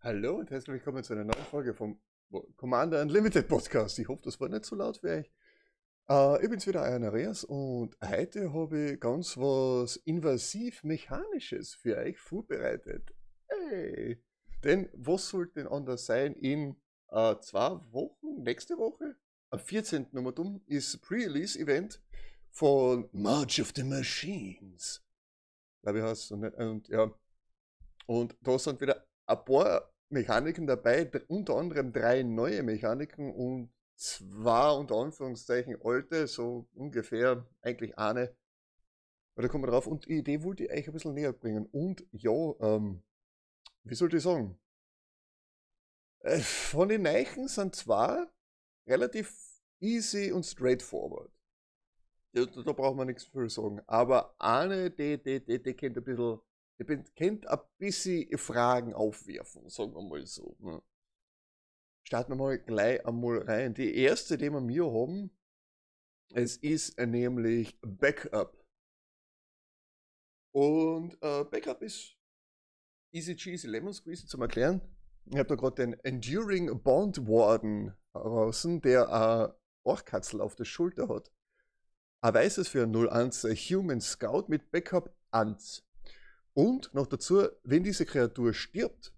Hallo 0.00 0.38
und 0.38 0.50
herzlich 0.50 0.74
willkommen 0.74 1.04
zu 1.04 1.12
einer 1.12 1.22
neuen 1.22 1.44
Folge 1.50 1.74
vom 1.74 2.00
Commander 2.56 3.02
Unlimited 3.02 3.46
Podcast. 3.46 3.98
Ich 4.00 4.08
hoffe, 4.08 4.22
das 4.24 4.40
war 4.40 4.48
nicht 4.48 4.64
zu 4.64 4.74
laut 4.74 4.96
für 4.96 5.18
euch. 5.18 5.30
Äh, 6.08 6.42
ich 6.42 6.50
bin's 6.50 6.66
wieder, 6.66 6.82
euer 6.82 6.96
Andreas, 6.96 7.44
und 7.44 7.96
heute 8.04 8.52
habe 8.52 8.92
ich 8.92 9.00
ganz 9.00 9.36
was 9.36 9.94
invasiv-mechanisches 9.96 11.74
für 11.74 11.98
euch 11.98 12.18
vorbereitet. 12.18 13.14
Hey! 13.46 14.24
Denn 14.64 14.88
was 14.92 15.28
sollte 15.28 15.54
denn 15.60 15.68
anders 15.68 16.06
sein 16.06 16.34
in 16.34 16.80
äh, 17.10 17.36
zwei 17.40 17.80
Wochen, 17.92 18.42
nächste 18.42 18.76
Woche? 18.76 19.16
Am 19.50 19.58
14. 19.58 20.08
Nummer 20.12 20.32
ist 20.66 21.00
Pre-Release-Event 21.02 22.02
von 22.50 23.08
March 23.12 23.60
of 23.60 23.72
the 23.74 23.82
Machines. 23.82 25.02
Glaube 25.82 25.98
ich 25.98 26.04
heißt 26.04 26.32
und, 26.32 26.44
und 26.44 26.88
ja. 26.88 27.10
Und 28.06 28.36
da 28.42 28.58
sind 28.58 28.80
wieder 28.80 29.06
ein 29.26 29.44
paar 29.44 29.92
Mechaniken 30.10 30.66
dabei, 30.66 31.10
unter 31.28 31.56
anderem 31.56 31.92
drei 31.92 32.22
neue 32.22 32.62
Mechaniken 32.62 33.32
und 33.32 33.70
zwei 33.94 34.70
unter 34.70 34.96
Anführungszeichen 34.96 35.78
alte, 35.82 36.26
so 36.26 36.68
ungefähr 36.74 37.46
eigentlich 37.60 37.98
eine. 37.98 38.34
Da 39.36 39.46
kommen 39.46 39.64
wir 39.64 39.70
drauf 39.70 39.86
und 39.86 40.06
die 40.06 40.18
Idee 40.18 40.42
wollte 40.42 40.64
ich 40.64 40.70
euch 40.70 40.88
ein 40.88 40.92
bisschen 40.92 41.14
näher 41.14 41.32
bringen. 41.32 41.66
Und 41.66 42.04
ja, 42.10 42.54
ähm, 42.60 43.02
wie 43.84 43.94
sollte 43.94 44.16
ich 44.16 44.22
sagen? 44.22 44.58
Äh, 46.20 46.40
von 46.40 46.88
den 46.88 47.02
Neichen 47.02 47.48
sind 47.48 47.74
zwei 47.74 48.26
relativ 48.86 49.34
easy 49.80 50.32
und 50.32 50.44
straightforward. 50.44 51.30
Da, 52.32 52.44
da 52.44 52.72
braucht 52.72 52.96
man 52.96 53.06
nichts 53.06 53.24
viel 53.24 53.48
sagen. 53.48 53.80
Aber 53.86 54.34
eine, 54.38 54.90
die, 54.90 55.22
die, 55.22 55.44
die, 55.44 55.62
die 55.62 55.74
kennt 55.74 55.96
ein 55.96 56.04
bisschen 56.04 56.40
Ihr 56.78 56.86
könnt 57.16 57.46
ein 57.48 57.58
bisschen 57.78 58.38
Fragen 58.38 58.94
aufwerfen, 58.94 59.68
sagen 59.68 59.94
wir 59.94 60.02
mal 60.02 60.24
so. 60.26 60.56
Ne? 60.60 60.80
Starten 62.04 62.32
wir 62.32 62.36
mal 62.36 62.58
gleich 62.58 63.04
einmal 63.04 63.42
rein. 63.42 63.74
Die 63.74 63.96
erste, 63.96 64.38
die 64.38 64.50
wir 64.50 64.60
mir 64.60 64.86
haben, 64.86 65.30
es 66.32 66.56
ist 66.56 66.98
nämlich 66.98 67.76
Backup. 67.80 68.64
Und 70.52 71.14
äh, 71.20 71.44
Backup 71.44 71.82
ist 71.82 72.16
easy 73.10 73.34
cheesy 73.34 73.66
lemon 73.66 73.92
squeezy 73.92 74.26
zum 74.26 74.42
Erklären. 74.42 74.80
Ich 75.30 75.36
habe 75.36 75.48
da 75.48 75.54
gerade 75.56 75.74
den 75.76 75.92
Enduring 76.04 76.82
Bond 76.82 77.28
Warden 77.28 77.94
draußen, 78.12 78.80
der 78.80 79.12
eine 79.12 79.54
Orchkatzel 79.82 80.40
auf 80.40 80.56
der 80.56 80.64
Schulter 80.64 81.08
hat. 81.08 81.30
Er 82.22 82.32
weiß 82.32 82.58
es 82.58 82.68
für 82.68 82.84
01 82.84 83.44
Human 83.44 84.00
Scout 84.00 84.44
mit 84.48 84.70
Backup 84.70 85.14
1. 85.30 85.84
Und 86.54 86.92
noch 86.94 87.06
dazu, 87.06 87.46
wenn 87.62 87.84
diese 87.84 88.06
Kreatur 88.06 88.54
stirbt, 88.54 89.12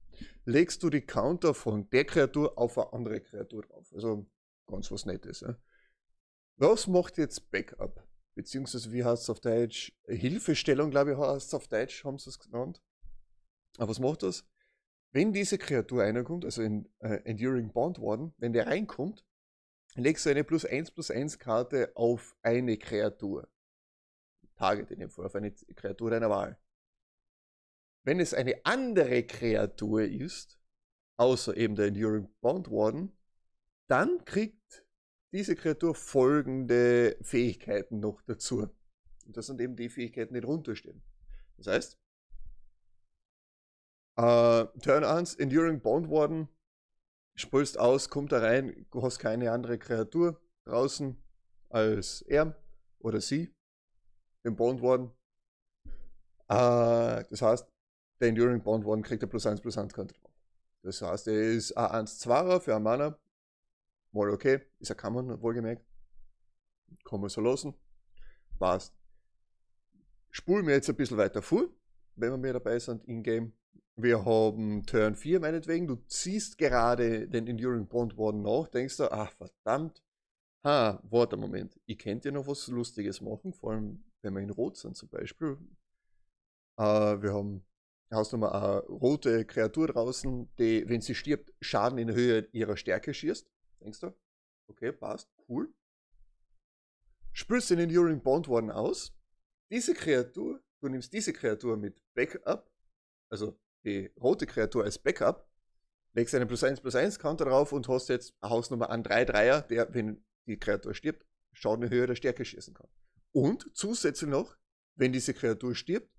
legst 0.45 0.83
du 0.83 0.91
die 0.91 1.01
Counter 1.01 1.55
von 1.55 1.89
der 1.91 2.05
Kreatur 2.05 2.59
auf 2.59 2.77
eine 2.77 2.93
andere 2.93 3.21
Kreatur 3.21 3.63
drauf. 3.63 3.91
Also 3.95 4.27
ganz 4.67 4.91
was 4.91 5.07
Nettes. 5.07 5.41
Ja. 5.41 5.57
Was 6.57 6.89
macht 6.89 7.19
jetzt 7.19 7.51
Backup? 7.53 8.07
Beziehungsweise, 8.35 8.93
wie 8.93 9.05
heißt 9.05 9.23
es 9.23 9.31
auf 9.31 9.41
Deutsch? 9.41 9.93
Hilfestellung, 10.07 10.91
glaube 10.91 11.13
ich, 11.13 11.19
heißt 11.19 11.47
es 11.47 11.55
auf 11.55 11.69
Deutsch, 11.69 12.05
haben 12.05 12.19
sie 12.19 12.31
es 12.31 12.39
genannt. 12.39 12.83
Aber 13.79 13.91
was 13.91 14.01
macht 14.01 14.25
das? 14.25 14.45
Wenn 15.13 15.33
diese 15.33 15.59
Kreatur 15.59 16.03
reinkommt, 16.03 16.45
also 16.45 16.63
in 16.63 16.89
äh, 17.01 17.21
Enduring 17.25 17.73
Bond 17.73 18.01
Warden, 18.01 18.33
wenn 18.39 18.53
der 18.53 18.67
reinkommt, 18.67 19.25
legst 19.95 20.25
du 20.25 20.31
eine 20.31 20.45
plus 20.45 20.65
1 20.65 20.93
plus 20.93 21.11
1 21.11 21.39
Karte 21.39 21.93
auf 21.97 22.37
eine 22.43 22.77
Kreatur. 22.79 23.49
Target 24.57 24.91
in 24.91 25.01
dem 25.01 25.11
Fall, 25.11 25.27
auf 25.27 25.35
eine 25.35 25.53
Kreatur 25.53 26.11
deiner 26.11 26.31
Wahl. 26.31 26.59
Wenn 28.05 28.21
es 28.21 28.35
eine 28.35 28.65
andere 28.65 29.25
Kreatur 29.25 30.03
ist, 30.03 30.59
außer 31.17 31.57
eben 31.57 31.75
der 31.75 31.87
Enduring 31.87 32.29
Bond 32.41 32.71
Warden, 32.71 33.13
dann 33.89 34.25
kriegt 34.25 34.87
diese 35.33 35.55
Kreatur 35.57 35.95
folgende 35.95 37.17
Fähigkeiten 37.23 38.01
noch 38.01 38.23
dazu. 38.23 38.69
Und 39.27 39.37
das 39.37 39.47
sind 39.47 39.61
eben 39.61 39.77
die 39.77 39.89
Fähigkeiten, 39.89 40.35
die 40.35 40.41
drunter 40.41 40.75
stehen. 40.75 41.03
Das 41.57 41.67
heißt, 41.67 42.00
äh, 44.17 44.67
Turn 44.83 45.05
1, 45.05 45.35
Enduring 45.37 45.81
Bond 45.81 46.11
Warden, 46.11 46.49
spulst 47.35 47.79
aus, 47.79 48.09
kommt 48.09 48.33
da 48.33 48.39
rein, 48.39 48.87
du 48.91 49.03
hast 49.03 49.19
keine 49.19 49.51
andere 49.53 49.79
Kreatur 49.79 50.41
draußen 50.65 51.23
als 51.69 52.23
er 52.23 52.61
oder 52.99 53.21
sie, 53.21 53.55
den 54.45 54.57
Bond 54.57 54.83
Warden. 54.83 55.11
Äh, 56.49 57.25
das 57.29 57.43
heißt, 57.43 57.69
der 58.21 58.29
Enduring 58.29 58.63
Bond 58.63 58.85
One 58.85 59.03
kriegt 59.03 59.23
er 59.23 59.29
plus 59.29 59.47
1 59.47 59.61
plus 59.61 59.79
1 59.79 59.93
Karte 59.95 60.15
drauf. 60.15 60.33
Das 60.83 61.01
heißt, 61.01 61.29
er 61.29 61.53
ist 61.53 61.77
A1-2er 61.77 62.61
für 62.61 62.75
einen 62.75 62.85
Mana. 62.85 63.19
Mal 64.13 64.31
okay, 64.31 64.61
ist 64.79 64.91
er 64.91 64.97
Kammern, 64.97 65.41
wohlgemerkt. 65.41 65.85
Kann 67.05 67.21
man 67.21 67.31
so 67.31 67.41
lassen. 67.41 67.75
Passt. 68.59 68.95
Spulen 70.31 70.67
wir 70.67 70.75
jetzt 70.75 70.89
ein 70.89 70.97
bisschen 70.97 71.17
weiter 71.17 71.43
vor, 71.43 71.69
wenn 72.17 72.31
wir 72.31 72.39
mehr 72.39 72.53
dabei 72.55 72.79
sind 72.79 73.05
in-game. 73.07 73.53
Wir 74.03 74.25
haben 74.25 74.87
Turn 74.87 75.15
4 75.15 75.41
meinetwegen. 75.41 75.87
Du 75.87 75.97
ziehst 76.07 76.57
gerade 76.57 77.29
den 77.29 77.47
Enduring 77.47 77.87
Bond 77.87 78.17
Warden 78.17 78.43
nach, 78.43 78.69
denkst 78.69 78.97
du, 78.97 79.11
ach 79.13 79.31
verdammt, 79.33 80.03
ha, 80.65 81.03
warte 81.03 81.35
einen 81.35 81.43
Moment, 81.43 81.79
ich 81.85 81.99
könnte 81.99 82.29
ja 82.29 82.33
noch 82.33 82.47
was 82.47 82.69
Lustiges 82.69 83.21
machen, 83.21 83.53
vor 83.53 83.73
allem 83.73 84.05
wenn 84.23 84.35
wir 84.35 84.43
in 84.43 84.51
Rot 84.51 84.79
sind 84.79 84.97
zum 84.97 85.11
Beispiel. 85.11 85.59
Äh, 86.79 86.83
wir 86.83 87.35
haben 87.35 87.63
Hausnummer 88.11 88.55
eine 88.55 88.81
rote 88.87 89.45
Kreatur 89.45 89.89
draußen, 89.89 90.49
die, 90.59 90.89
wenn 90.89 91.03
sie 91.03 91.15
stirbt, 91.15 91.53
Schaden 91.61 91.99
in 91.99 92.13
Höhe 92.15 92.49
ihrer 92.53 92.77
Stärke 92.77 93.13
schießt. 93.13 93.51
Denkst 93.83 94.01
du? 94.01 94.15
Okay, 94.69 94.93
passt, 94.93 95.31
cool. 95.49 95.75
Spürst 97.33 97.71
den 97.71 97.81
Enduring 97.81 98.23
Bond 98.23 98.49
Warden 98.49 98.71
aus. 98.71 99.15
Diese 99.71 99.95
Kreatur, 99.95 100.63
du 100.81 100.89
nimmst 100.89 101.13
diese 101.13 101.33
Kreatur 101.33 101.77
mit 101.77 102.03
Backup, 102.15 102.71
also 103.29 103.59
die 103.85 104.11
rote 104.21 104.47
Kreatur 104.47 104.85
als 104.85 104.99
Backup, 104.99 105.49
legst 106.13 106.35
einen 106.35 106.49
plus 106.49 106.65
1 106.65 106.81
plus 106.81 106.95
1 106.95 107.19
Counter 107.19 107.45
drauf 107.45 107.73
und 107.73 107.89
hast 107.89 108.09
jetzt 108.09 108.35
Hausnummer 108.43 108.91
an 108.91 109.03
3 109.03 109.25
Dreier, 109.25 109.63
der, 109.63 109.93
wenn 109.95 110.25
die 110.47 110.59
Kreatur 110.59 110.95
stirbt, 110.95 111.25
Schaden 111.53 111.85
in 111.85 111.91
Höhe 111.91 112.07
der 112.07 112.15
Stärke 112.15 112.45
schießen 112.45 112.75
kann. 112.75 112.89
Und 113.33 113.71
zusätzlich 113.75 114.31
noch, 114.31 114.57
wenn 114.95 115.13
diese 115.13 115.35
Kreatur 115.35 115.75
stirbt, 115.75 116.11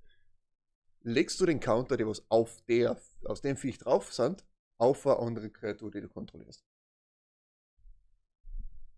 legst 1.02 1.40
du 1.40 1.46
den 1.46 1.60
Counter, 1.60 1.98
der 1.98 2.08
was 2.08 2.24
auf 2.30 2.62
der, 2.68 3.00
aus 3.26 3.42
dem 3.42 3.58
Viech 3.58 3.78
drauf 3.78 4.14
sind, 4.14 4.46
auf 4.78 5.06
eine 5.06 5.20
andere 5.20 5.50
Kreatur, 5.50 5.92
die 5.92 6.02
du 6.02 6.10
kontrollierst. 6.10 6.66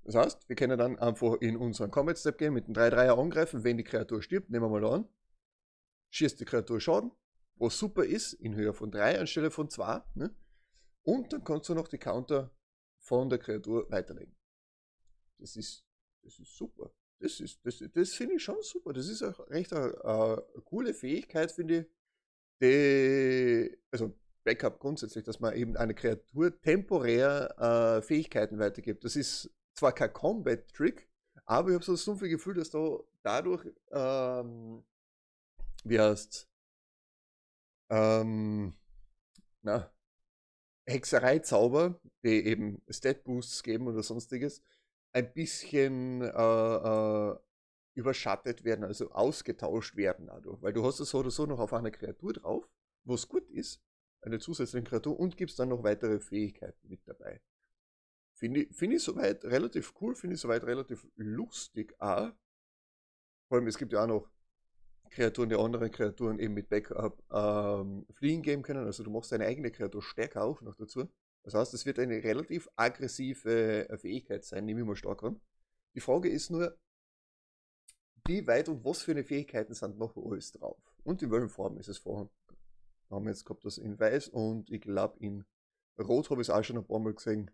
Das 0.05 0.15
heißt, 0.15 0.49
wir 0.49 0.55
können 0.55 0.77
dann 0.77 0.99
einfach 0.99 1.35
in 1.39 1.55
unseren 1.55 1.89
Combat 1.89 2.17
Step 2.17 2.37
gehen, 2.37 2.53
mit 2.53 2.65
einem 2.65 2.75
3-3er 2.75 3.19
angreifen, 3.19 3.63
wenn 3.63 3.77
die 3.77 3.83
Kreatur 3.83 4.21
stirbt, 4.21 4.49
nehmen 4.49 4.65
wir 4.65 4.81
mal 4.81 4.93
an, 4.93 5.07
schießt 6.09 6.39
die 6.39 6.45
Kreatur 6.45 6.81
Schaden, 6.81 7.11
was 7.55 7.77
super 7.77 8.03
ist, 8.03 8.33
in 8.33 8.55
Höhe 8.55 8.73
von 8.73 8.91
3 8.91 9.19
anstelle 9.19 9.51
von 9.51 9.69
2, 9.69 10.01
ne? 10.15 10.35
und 11.03 11.33
dann 11.33 11.43
kannst 11.43 11.69
du 11.69 11.75
noch 11.75 11.87
die 11.87 11.97
Counter 11.97 12.51
von 12.99 13.29
der 13.29 13.39
Kreatur 13.39 13.89
weiterlegen. 13.89 14.35
Das 15.37 15.55
ist, 15.55 15.85
das 16.21 16.39
ist 16.39 16.55
super. 16.55 16.91
Das, 17.19 17.41
das, 17.63 17.83
das 17.93 18.13
finde 18.13 18.35
ich 18.35 18.43
schon 18.43 18.61
super. 18.61 18.93
Das 18.93 19.07
ist 19.07 19.23
auch 19.23 19.39
recht 19.49 19.73
eine, 19.73 19.93
eine 20.03 20.43
coole 20.65 20.93
Fähigkeit, 20.93 21.51
finde 21.51 21.79
ich. 21.79 21.85
Die, 22.61 23.77
also 23.91 24.13
Backup 24.43 24.79
grundsätzlich, 24.79 25.23
dass 25.23 25.39
man 25.39 25.55
eben 25.55 25.75
eine 25.77 25.93
Kreatur 25.93 26.59
temporär 26.61 27.55
äh, 27.97 28.01
Fähigkeiten 28.01 28.59
weitergibt. 28.59 29.03
Das 29.03 29.15
ist 29.15 29.49
zwar 29.73 29.93
kein 29.93 30.13
Combat-Trick, 30.13 31.09
aber 31.45 31.69
ich 31.69 31.75
habe 31.75 31.83
so 31.83 31.93
das 31.93 32.05
dumpfe 32.05 32.29
Gefühl, 32.29 32.55
dass 32.55 32.69
da 32.69 32.99
dadurch, 33.21 33.65
ähm, 33.91 34.83
wie 35.83 35.99
heißt 35.99 36.49
ähm, 37.93 38.73
na, 39.61 39.93
Hexerei-Zauber, 40.85 41.99
die 42.23 42.45
eben 42.45 42.81
Stat-Boosts 42.89 43.63
geben 43.63 43.87
oder 43.87 44.01
sonstiges, 44.03 44.63
ein 45.13 45.31
bisschen 45.33 46.21
äh, 46.21 46.25
äh, 46.27 47.37
überschattet 47.93 48.63
werden, 48.63 48.83
also 48.83 49.11
ausgetauscht 49.11 49.95
werden 49.95 50.25
dadurch. 50.27 50.61
Weil 50.61 50.73
du 50.73 50.83
hast 50.83 50.99
es 50.99 51.11
so 51.11 51.19
oder 51.19 51.29
so 51.29 51.45
noch 51.45 51.59
auf 51.59 51.73
einer 51.73 51.91
Kreatur 51.91 52.33
drauf, 52.33 52.67
wo 53.03 53.13
es 53.13 53.27
gut 53.27 53.47
ist, 53.51 53.81
eine 54.21 54.39
zusätzliche 54.39 54.85
Kreatur 54.85 55.19
und 55.19 55.37
gibst 55.37 55.59
dann 55.59 55.69
noch 55.69 55.83
weitere 55.83 56.19
Fähigkeiten 56.19 56.87
mit 56.87 57.07
dabei. 57.07 57.41
Finde 58.33 58.63
ich, 58.63 58.75
find 58.75 58.93
ich 58.93 59.03
soweit 59.03 59.45
relativ 59.45 59.93
cool, 60.01 60.15
finde 60.15 60.35
ich 60.35 60.41
soweit 60.41 60.63
relativ 60.63 61.07
lustig 61.15 61.95
auch. 61.99 62.31
Vor 63.47 63.57
allem, 63.57 63.67
es 63.67 63.77
gibt 63.77 63.93
ja 63.93 64.03
auch 64.03 64.07
noch 64.07 64.29
Kreaturen, 65.13 65.49
die 65.49 65.55
andere 65.55 65.89
Kreaturen 65.89 66.39
eben 66.39 66.53
mit 66.53 66.69
Backup 66.69 67.23
ähm, 67.31 68.05
fliehen 68.11 68.41
geben 68.41 68.63
können. 68.63 68.85
Also 68.85 69.03
du 69.03 69.11
machst 69.11 69.31
deine 69.31 69.45
eigene 69.45 69.71
Kreatur 69.71 70.01
stärker 70.01 70.43
auf 70.43 70.61
noch 70.61 70.75
dazu. 70.75 71.07
Das 71.43 71.53
heißt, 71.53 71.73
es 71.73 71.85
wird 71.85 71.99
eine 71.99 72.23
relativ 72.23 72.67
aggressive 72.75 73.89
äh, 73.89 73.97
Fähigkeit 73.97 74.43
sein, 74.43 74.65
nehme 74.65 74.81
ich 74.81 74.87
mal 74.87 74.95
stark 74.95 75.23
an. 75.23 75.39
Die 75.93 75.99
Frage 75.99 76.29
ist 76.29 76.49
nur, 76.49 76.77
wie 78.25 78.47
weit 78.47 78.69
und 78.69 78.83
was 78.85 79.03
für 79.03 79.11
eine 79.11 79.23
Fähigkeiten 79.23 79.73
sind 79.73 79.97
noch 79.97 80.15
alles 80.15 80.51
drauf? 80.53 80.81
Und 81.03 81.21
in 81.21 81.31
welchen 81.31 81.49
Farben 81.49 81.77
ist 81.77 81.89
es 81.89 81.97
vorhanden? 81.97 82.33
Da 83.09 83.15
haben 83.15 83.25
wir 83.25 83.31
jetzt 83.31 83.45
gehabt 83.45 83.65
das 83.65 83.77
in 83.77 83.99
weiß 83.99 84.29
und 84.29 84.71
ich 84.71 84.81
glaube 84.81 85.19
in 85.19 85.45
rot 85.99 86.29
habe 86.29 86.41
ich 86.41 86.47
es 86.47 86.53
auch 86.53 86.63
schon 86.63 86.77
ein 86.77 86.87
paar 86.87 86.99
Mal 86.99 87.13
gesehen, 87.13 87.51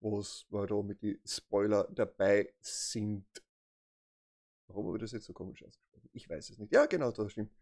was 0.00 0.46
da 0.50 0.82
mit 0.82 1.02
den 1.02 1.18
Spoiler 1.24 1.88
dabei 1.92 2.52
sind. 2.60 3.26
Warum 4.70 4.86
habe 4.86 4.98
ich 4.98 5.02
das 5.02 5.12
jetzt 5.12 5.26
so 5.26 5.32
komisch 5.32 5.64
ausgesprochen? 5.64 6.08
Ich 6.12 6.28
weiß 6.28 6.50
es 6.50 6.58
nicht. 6.58 6.72
Ja, 6.72 6.86
genau, 6.86 7.10
da 7.10 7.28
stimmt. 7.28 7.52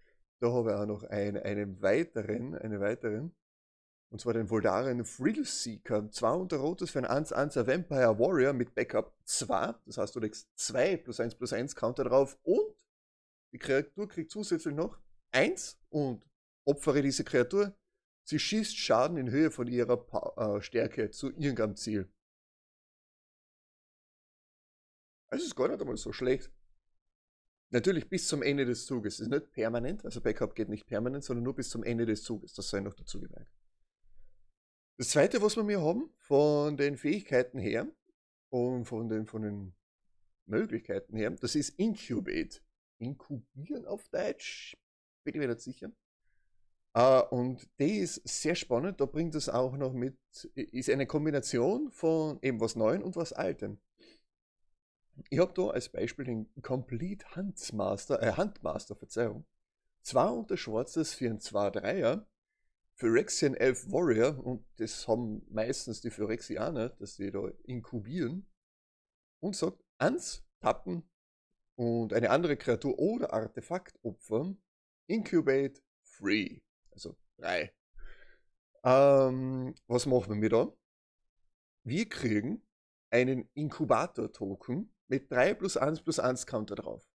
Da 0.41 0.53
habe 0.53 0.71
ich 0.71 0.77
auch 0.77 0.87
noch 0.87 1.03
einen, 1.05 1.43
einen 1.43 1.81
weiteren, 1.83 2.55
einen 2.55 2.81
weiteren. 2.81 3.35
Und 4.11 4.21
zwar 4.21 4.35
den 4.35 4.49
Voldaren 4.49 5.05
Thrill 5.05 5.45
Seeker. 5.45 6.11
200 6.11 6.61
Rotes 6.61 6.91
für 6.91 6.99
ein 6.99 7.25
1-1er 7.25 7.67
Vampire 7.67 8.19
Warrior 8.19 8.53
mit 8.53 8.75
Backup 8.75 9.15
2. 9.25 9.75
Das 9.87 9.99
heißt, 9.99 10.15
du 10.15 10.21
legst 10.21 10.49
2 10.57 10.99
plus 10.99 11.21
1 11.21 11.35
plus 11.35 11.53
1 11.53 11.75
Counter 11.77 12.05
drauf 12.05 12.39
und 12.43 12.75
die 13.53 13.59
Kreatur 13.59 14.09
kriegt 14.09 14.31
zusätzlich 14.31 14.75
noch 14.75 14.99
1 15.33 15.79
und 15.91 16.25
opfere 16.65 17.03
diese 17.03 17.25
Kreatur. 17.25 17.77
Sie 18.25 18.39
schießt 18.39 18.77
Schaden 18.77 19.17
in 19.17 19.31
Höhe 19.31 19.51
von 19.51 19.67
ihrer 19.67 19.97
pa 19.97 20.57
äh, 20.57 20.63
Stärke 20.63 21.11
zu 21.11 21.31
irgendeinem 21.31 21.77
Ziel. 21.77 22.11
Also 25.31 25.45
ist 25.45 25.57
gar 25.57 25.69
nicht 25.69 25.81
einmal 25.81 25.97
so 25.97 26.13
schlecht. 26.13 26.51
Natürlich 27.70 28.09
bis 28.09 28.26
zum 28.26 28.43
Ende 28.43 28.65
des 28.65 28.87
Zuges. 28.87 29.15
Es 29.15 29.20
ist 29.20 29.31
nicht 29.31 29.53
permanent, 29.53 30.05
also 30.05 30.20
Backup 30.20 30.55
geht 30.55 30.69
nicht 30.69 30.87
permanent, 30.87 31.25
sondern 31.25 31.44
nur 31.44 31.55
bis 31.55 31.69
zum 31.69 31.82
Ende 31.85 32.06
des 32.06 32.23
Zuges. 32.23 32.55
Das 32.55 32.70
sei 32.70 32.81
noch 32.81 32.94
dazu 32.94 33.20
gemerkt. 33.20 33.53
Das 34.97 35.11
zweite, 35.11 35.43
was 35.43 35.56
wir 35.56 35.65
mir 35.65 35.81
haben, 35.81 36.11
von 36.17 36.76
den 36.76 36.97
Fähigkeiten 36.97 37.59
her 37.59 37.87
und 38.49 38.87
von 38.87 39.09
den, 39.09 39.26
von 39.26 39.43
den 39.43 39.75
Möglichkeiten 40.47 41.15
her, 41.17 41.31
das 41.31 41.55
ist 41.55 41.79
Incubate. 41.79 42.61
Inkubieren 42.99 43.87
auf 43.87 44.09
Deutsch, 44.09 44.76
bin 45.25 45.35
ich 45.35 45.38
mir 45.38 45.49
nicht 45.49 45.61
sicher. 45.61 45.93
Uh, 46.97 47.23
und 47.31 47.69
die 47.79 47.99
ist 47.99 48.26
sehr 48.26 48.55
spannend, 48.55 49.00
da 49.00 49.05
bringt 49.05 49.35
es 49.35 49.49
auch 49.49 49.76
noch 49.76 49.93
mit, 49.93 50.17
ist 50.55 50.91
eine 50.91 51.06
Kombination 51.06 51.93
von 51.93 52.38
eben 52.43 52.61
was 52.61 52.75
Neuem 52.75 53.03
und 53.03 53.14
was 53.14 53.32
Altem. 53.32 53.79
Ich 55.31 55.38
habe 55.38 55.53
da 55.55 55.69
als 55.69 55.88
Beispiel 55.88 56.25
den 56.25 56.62
Complete 56.62 57.26
Handmaster, 57.35 58.23
äh, 58.23 58.32
Handmaster, 58.32 58.97
Verzeihung. 58.97 59.47
Zwei 60.03 60.29
unter 60.29 60.56
Schwarzes 60.56 61.15
für 61.15 61.29
ein 61.29 61.41
2-3er 61.41 62.26
Phyrexian 62.94 63.55
Elf 63.55 63.91
Warrior, 63.91 64.44
und 64.44 64.67
das 64.76 65.06
haben 65.06 65.47
meistens 65.50 66.00
die 66.00 66.11
Phyrexianer, 66.11 66.91
dass 66.91 67.15
sie 67.15 67.31
da 67.31 67.49
inkubieren, 67.65 68.50
und 69.41 69.55
sagt, 69.55 69.85
ans 69.99 70.44
tappen 70.61 71.09
und 71.76 72.12
eine 72.12 72.31
andere 72.31 72.56
Kreatur 72.56 72.99
oder 72.99 73.32
Artefakt 73.32 73.99
opfern, 74.03 74.61
incubate 75.06 75.81
free. 76.03 76.61
Also 76.91 77.17
drei. 77.37 77.73
Ähm, 78.82 79.75
was 79.87 80.06
machen 80.06 80.43
wir 80.43 80.49
da? 80.49 80.73
Wir 81.85 82.09
kriegen 82.09 82.67
einen 83.11 83.49
Inkubator-Token 83.55 84.93
mit 85.09 85.31
3 85.31 85.55
plus 85.55 85.77
1 85.77 86.03
plus 86.03 86.19
1 86.19 86.47
Counter 86.47 86.77
drauf. 86.77 87.09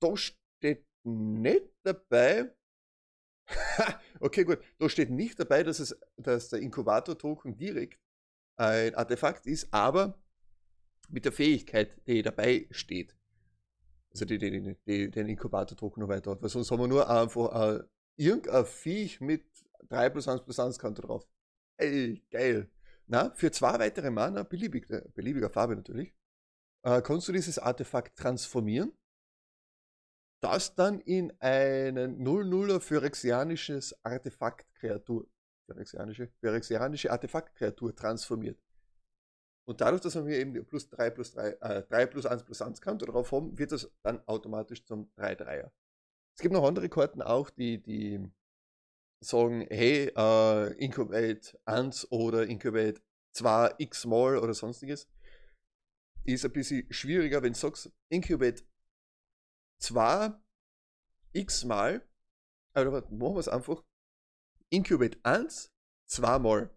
Da 0.00 0.16
steht 0.16 0.86
nicht 1.04 1.70
dabei. 1.82 2.54
okay, 4.20 4.44
gut. 4.44 4.58
Da 4.78 4.88
steht 4.88 5.10
nicht 5.10 5.38
dabei, 5.40 5.62
dass, 5.62 5.80
es, 5.80 5.98
dass 6.16 6.50
der 6.50 6.60
Inkubator-Token 6.60 7.56
direkt 7.56 8.00
ein 8.56 8.94
Artefakt 8.94 9.46
ist, 9.46 9.72
aber 9.72 10.20
mit 11.08 11.24
der 11.24 11.32
Fähigkeit, 11.32 12.06
die 12.06 12.22
dabei 12.22 12.66
steht. 12.70 13.16
Also 14.10 14.24
die, 14.24 14.38
die, 14.38 14.50
die, 14.50 14.76
die 14.86 15.10
den 15.10 15.28
Inkubator-Token 15.28 16.00
noch 16.00 16.08
weiter 16.08 16.32
hat. 16.32 16.42
Weil 16.42 16.48
sonst 16.48 16.70
haben 16.70 16.80
wir 16.80 16.88
nur 16.88 17.08
einfach 17.08 17.78
äh, 17.78 17.84
irgendein 18.16 18.66
Viech 18.66 19.20
mit 19.20 19.44
3 19.88 20.10
plus 20.10 20.28
1 20.28 20.42
plus 20.42 20.58
1 20.58 20.78
Counter 20.78 21.02
drauf. 21.02 21.26
Ey, 21.76 22.22
geil. 22.30 22.70
Na, 23.08 23.30
für 23.34 23.50
zwei 23.50 23.78
weitere 23.78 24.10
Mana, 24.10 24.42
beliebig, 24.42 24.88
äh, 24.90 25.02
beliebiger 25.14 25.50
Farbe 25.50 25.76
natürlich, 25.76 26.14
äh, 26.82 27.02
kannst 27.02 27.28
du 27.28 27.32
dieses 27.32 27.58
Artefakt 27.58 28.16
transformieren 28.18 28.92
das 30.40 30.74
dann 30.74 31.00
in 31.00 31.32
einen 31.40 32.22
0-0er 32.22 32.80
phyrexianisches 32.80 33.94
Artefakt-Kreatur, 34.04 35.26
phyrexianische, 35.66 36.28
phyrexianische 36.40 37.10
Artefakt-Kreatur 37.10 37.94
transformiert. 37.94 38.58
Und 39.66 39.80
dadurch, 39.80 40.00
dass 40.00 40.14
wir 40.14 40.38
eben 40.38 40.64
plus 40.64 40.88
3 40.88 41.10
plus 41.10 41.32
3, 41.32 41.48
äh, 41.60 41.82
3 41.82 42.06
plus 42.06 42.24
1 42.24 42.44
plus 42.44 42.62
1 42.62 42.80
Counter 42.80 43.06
drauf 43.06 43.32
haben, 43.32 43.58
wird 43.58 43.72
das 43.72 43.90
dann 44.02 44.26
automatisch 44.26 44.84
zum 44.84 45.10
3-3er. 45.16 45.70
Es 46.34 46.40
gibt 46.40 46.54
noch 46.54 46.64
andere 46.64 46.88
Karten 46.88 47.20
auch, 47.20 47.50
die, 47.50 47.82
die 47.82 48.30
sagen, 49.20 49.66
hey, 49.70 50.12
äh, 50.16 50.72
Incubate 50.74 51.58
1 51.64 52.10
oder 52.10 52.46
Incubate 52.46 53.00
2 53.32 53.74
x-mal 53.78 54.38
oder 54.38 54.54
sonstiges. 54.54 55.08
Ist 56.24 56.44
ein 56.44 56.52
bisschen 56.52 56.92
schwieriger, 56.92 57.42
wenn 57.42 57.52
du 57.52 57.58
sagst, 57.58 57.90
Incubate 58.08 58.62
zwar 59.80 60.42
x-mal, 61.32 62.06
aber 62.74 63.02
machen 63.10 63.34
wir 63.34 63.38
es 63.38 63.48
einfach, 63.48 63.82
Incubate 64.70 65.18
1 65.22 65.72
zweimal, 66.06 66.70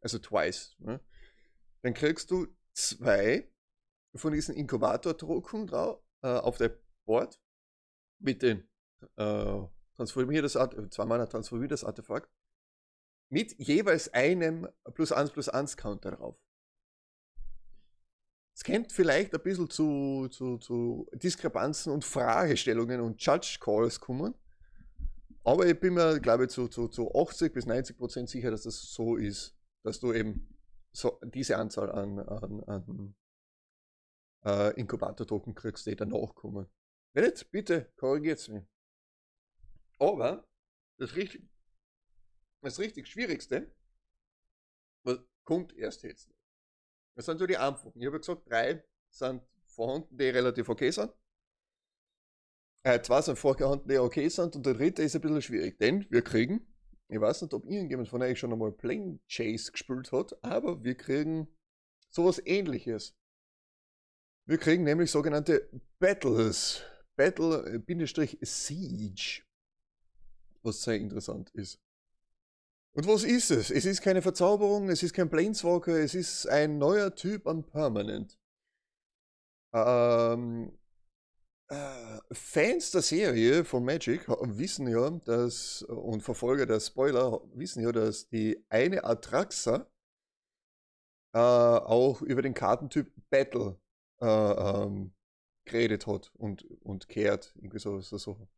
also 0.00 0.18
twice. 0.18 0.74
Ne? 0.78 1.00
Dann 1.82 1.94
kriegst 1.94 2.30
du 2.30 2.46
zwei 2.72 3.50
von 4.14 4.32
diesen 4.32 4.54
Inkubator-Drucken 4.54 5.66
drauf 5.66 6.02
äh, 6.22 6.28
auf 6.28 6.58
der 6.58 6.78
Board 7.06 7.40
mit 8.18 8.42
den 8.42 8.68
äh, 9.16 9.62
transformiert 9.96 10.44
das 10.44 10.56
Art 10.56 10.74
zweimal 10.92 11.26
transformiert 11.28 11.72
das 11.72 11.84
Artefakt 11.84 12.30
mit 13.28 13.58
jeweils 13.58 14.12
einem 14.12 14.68
plus 14.94 15.10
1 15.10 15.30
plus 15.30 15.48
1 15.48 15.76
Counter 15.76 16.12
drauf. 16.12 16.36
Es 18.54 18.62
kennt 18.62 18.92
vielleicht 18.92 19.34
ein 19.34 19.42
bisschen 19.42 19.70
zu, 19.70 20.28
zu, 20.30 20.58
zu 20.58 21.08
Diskrepanzen 21.14 21.92
und 21.92 22.04
Fragestellungen 22.04 23.00
und 23.00 23.22
Judge 23.24 23.58
Calls 23.58 23.98
kommen. 23.98 24.34
Aber 25.44 25.66
ich 25.66 25.80
bin 25.80 25.94
mir, 25.94 26.20
glaube 26.20 26.44
ich, 26.44 26.50
zu, 26.50 26.68
zu, 26.68 26.88
zu 26.88 27.10
80 27.14 27.52
bis 27.52 27.66
90 27.66 27.96
Prozent 27.96 28.28
sicher, 28.28 28.50
dass 28.50 28.62
das 28.62 28.92
so 28.92 29.16
ist, 29.16 29.56
dass 29.82 29.98
du 29.98 30.12
eben 30.12 30.54
so 30.92 31.18
diese 31.24 31.56
Anzahl 31.56 31.90
an, 31.90 32.18
an, 32.18 32.62
an 32.64 33.14
äh, 34.44 34.78
Inkubator-Token 34.78 35.54
kriegst, 35.54 35.86
die 35.86 35.96
danach 35.96 36.34
kommen. 36.34 36.66
Wenn 37.14 37.24
nicht, 37.24 37.50
bitte 37.50 37.90
korrigiert 37.96 38.38
es 38.38 38.48
mich. 38.48 38.64
Aber 40.02 40.46
das 40.98 41.14
richtig, 41.14 41.48
das 42.60 42.80
richtig 42.80 43.06
Schwierigste 43.06 43.72
kommt 45.44 45.76
erst 45.76 46.02
jetzt. 46.02 46.28
Das 47.14 47.26
sind 47.26 47.38
so 47.38 47.46
die 47.46 47.56
einfachen. 47.56 48.00
Ich 48.00 48.06
habe 48.06 48.18
gesagt, 48.18 48.50
drei 48.50 48.82
sind 49.10 49.42
vorhanden, 49.66 50.16
die 50.16 50.28
relativ 50.28 50.68
okay 50.68 50.90
sind. 50.90 51.12
Äh, 52.84 53.00
zwei 53.00 53.22
sind 53.22 53.38
vorhanden, 53.38 53.88
die 53.88 53.98
okay 53.98 54.28
sind 54.28 54.56
und 54.56 54.66
der 54.66 54.74
dritte 54.74 55.02
ist 55.02 55.14
ein 55.14 55.20
bisschen 55.20 55.42
schwierig, 55.42 55.78
denn 55.78 56.04
wir 56.10 56.22
kriegen, 56.22 56.66
ich 57.08 57.20
weiß 57.20 57.42
nicht, 57.42 57.54
ob 57.54 57.64
irgendjemand 57.66 58.08
von 58.08 58.22
euch 58.22 58.38
schon 58.38 58.52
einmal 58.52 58.72
Plane 58.72 59.20
Chase 59.28 59.70
gespielt 59.70 60.10
hat, 60.10 60.42
aber 60.42 60.82
wir 60.82 60.96
kriegen 60.96 61.46
sowas 62.10 62.42
ähnliches. 62.44 63.14
Wir 64.46 64.58
kriegen 64.58 64.82
nämlich 64.82 65.12
sogenannte 65.12 65.70
Battles. 66.00 66.82
Battle-Siege. 67.14 69.42
Was 70.62 70.82
sehr 70.82 70.96
interessant 70.96 71.50
ist. 71.50 71.80
Und 72.94 73.06
was 73.06 73.24
ist 73.24 73.50
es? 73.50 73.70
Es 73.70 73.86
ist 73.86 74.02
keine 74.02 74.20
Verzauberung, 74.20 74.90
es 74.90 75.02
ist 75.02 75.14
kein 75.14 75.30
Planeswalker, 75.30 75.98
es 75.98 76.14
ist 76.14 76.46
ein 76.46 76.78
neuer 76.78 77.14
Typ 77.14 77.46
an 77.46 77.64
Permanent. 77.64 78.38
Ähm, 79.72 80.78
äh, 81.68 82.18
Fans 82.32 82.90
der 82.90 83.00
Serie 83.00 83.64
von 83.64 83.84
Magic 83.84 84.28
wissen 84.28 84.86
ja, 84.88 85.08
dass, 85.10 85.82
und 85.82 86.22
Verfolger 86.22 86.66
der 86.66 86.80
Spoiler 86.80 87.40
wissen 87.54 87.82
ja, 87.82 87.92
dass 87.92 88.28
die 88.28 88.62
eine 88.68 89.04
Atraxa 89.04 89.86
äh, 91.32 91.38
auch 91.38 92.20
über 92.20 92.42
den 92.42 92.52
Kartentyp 92.52 93.10
Battle 93.30 93.80
äh, 94.20 94.26
ähm, 94.26 95.14
geredet 95.64 96.06
hat 96.06 96.30
und, 96.34 96.64
und 96.82 97.08
kehrt, 97.08 97.54
irgendwie 97.56 97.78
so, 97.78 98.00
so, 98.00 98.18
so 98.18 98.48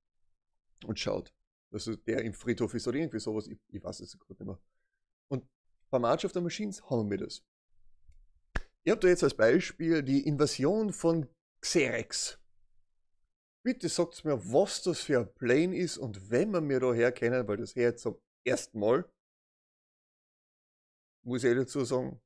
und 0.87 0.99
schaut 0.99 1.33
dass 1.75 1.91
der 2.07 2.23
im 2.23 2.33
Friedhof 2.33 2.73
ist 2.75 2.87
oder 2.87 2.99
irgendwie 2.99 3.19
sowas. 3.19 3.49
Ich, 3.49 3.59
ich 3.69 3.83
weiß 3.83 4.01
es 4.01 4.17
gerade 4.17 4.33
nicht 4.33 4.47
mehr. 4.47 4.61
Und 5.29 5.45
bei 5.91 5.99
March 5.99 6.25
of 6.25 6.33
the 6.33 6.41
Machines 6.41 6.81
haben 6.89 7.11
wir 7.11 7.19
das. 7.19 7.43
Ich 8.85 8.91
habe 8.91 9.01
da 9.01 9.09
jetzt 9.09 9.25
als 9.25 9.35
Beispiel 9.35 10.03
die 10.03 10.27
Invasion 10.27 10.93
von 10.93 11.29
Xerex. 11.61 12.39
Bitte 13.65 13.89
sagt 13.89 14.25
mir, 14.25 14.39
was 14.53 14.83
das 14.83 15.01
für 15.01 15.21
ein 15.21 15.35
Plane 15.35 15.77
ist 15.77 15.99
und 15.99 16.31
wenn 16.31 16.51
man 16.51 16.65
mir 16.65 16.81
da 16.81 16.93
herkennen, 16.93 17.49
weil 17.49 17.57
das 17.57 17.75
her 17.75 17.97
zum 17.97 18.21
ersten 18.47 18.79
Mal. 18.79 19.11
Muss 21.25 21.43
ich 21.43 21.57
dazu 21.57 21.85
sagen. 21.85 22.21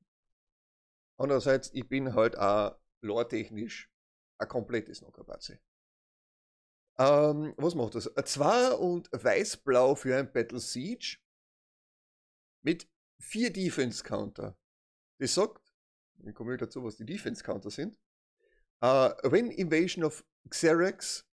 Andererseits, 1.16 1.70
ich 1.72 1.88
bin 1.88 2.14
halt 2.14 2.36
auch 2.36 2.76
lore-technisch 3.00 3.90
ein 4.38 4.48
komplettes 4.48 5.00
Nockerbatze. 5.00 5.60
Ähm, 6.98 7.54
was 7.56 7.74
macht 7.74 7.94
das? 7.94 8.10
2 8.12 8.72
und 8.72 9.08
weiß-blau 9.12 9.94
für 9.94 10.16
ein 10.16 10.32
Battle 10.32 10.58
Siege 10.58 11.18
mit 12.62 12.88
4 13.20 13.52
Defense 13.52 14.02
Counter. 14.02 14.56
Das 15.20 15.34
sagt, 15.34 15.74
dann 16.16 16.34
komme 16.34 16.54
ich 16.54 16.60
dazu, 16.60 16.82
was 16.82 16.96
die 16.96 17.06
Defense 17.06 17.42
Counter 17.42 17.70
sind. 17.70 17.98
Uh, 18.82 19.10
when 19.24 19.50
invasion 19.50 20.04
of 20.04 20.24
Xerax 20.48 21.24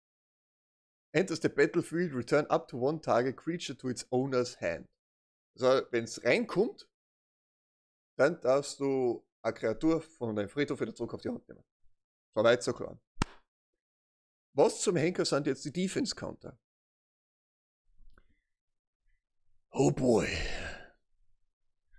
enters 1.12 1.40
the 1.40 1.48
battlefield, 1.48 2.14
return 2.14 2.46
up 2.48 2.68
to 2.68 2.76
one 2.76 3.00
target 3.00 3.36
creature 3.36 3.74
to 3.74 3.88
its 3.88 4.06
owner's 4.10 4.60
hand. 4.60 4.88
Also, 5.54 5.86
wenn 5.90 6.04
es 6.04 6.22
reinkommt, 6.24 6.88
dann 8.16 8.40
darfst 8.40 8.80
du 8.80 9.26
eine 9.42 9.54
Kreatur 9.54 10.00
von 10.00 10.34
deinem 10.34 10.48
Friedhof 10.48 10.80
wieder 10.80 10.94
zurück 10.94 11.14
auf 11.14 11.20
die 11.20 11.28
Hand 11.28 11.46
nehmen. 11.48 11.64
So 12.34 12.42
weit, 12.42 12.62
so 12.62 12.72
klar. 12.72 12.98
Was 14.54 14.80
zum 14.80 14.96
Henker 14.96 15.24
sind 15.24 15.48
jetzt 15.48 15.64
die 15.64 15.72
Defense 15.72 16.14
Counter? 16.14 16.56
Oh 19.70 19.90
boy. 19.90 20.28